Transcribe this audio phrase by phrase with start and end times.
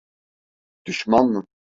[0.85, 1.45] Düşman mı?